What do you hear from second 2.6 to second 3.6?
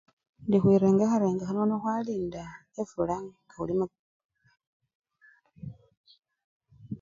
efula nga